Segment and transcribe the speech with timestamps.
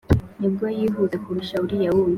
[0.37, 2.09] ntabwo yihuta kurusha uriy wundi;